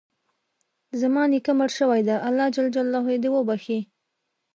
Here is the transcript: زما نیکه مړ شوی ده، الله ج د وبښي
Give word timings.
زما 0.99 1.23
نیکه 1.31 1.51
مړ 1.59 1.69
شوی 1.79 2.01
ده، 2.07 2.15
الله 2.27 2.47
ج 2.55 2.57
د 3.23 3.25
وبښي 3.35 3.79